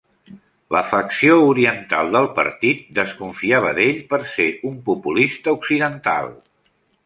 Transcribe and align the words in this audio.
La 0.75 0.79
facció 0.93 1.35
oriental 1.49 2.09
del 2.15 2.25
partit 2.39 2.81
desconfiava 3.01 3.75
d'ell 3.81 4.01
per 4.15 4.23
ser 4.33 4.51
un 4.73 4.83
populista 4.91 5.57
occidental. 5.63 6.37